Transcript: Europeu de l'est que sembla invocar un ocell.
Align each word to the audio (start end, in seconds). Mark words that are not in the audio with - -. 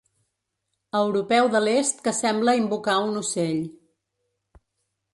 Europeu 0.99 1.51
de 1.57 1.61
l'est 1.67 2.03
que 2.09 2.15
sembla 2.23 2.57
invocar 2.65 2.99
un 3.13 3.23
ocell. 3.23 3.65